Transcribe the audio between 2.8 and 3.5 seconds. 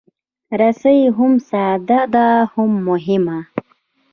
مهمه.